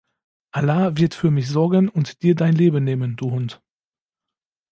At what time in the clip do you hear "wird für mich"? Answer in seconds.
0.97-1.47